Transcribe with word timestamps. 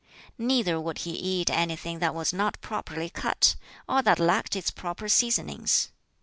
Neither 0.39 0.79
would 0.81 0.97
he 0.97 1.11
eat 1.11 1.51
anything 1.51 1.99
that 1.99 2.15
was 2.15 2.33
not 2.33 2.59
properly 2.61 3.07
cut, 3.07 3.55
or 3.87 4.01
that 4.01 4.17
lacked 4.17 4.55
its 4.55 4.71
proper 4.71 5.07
seasonings. 5.07 5.89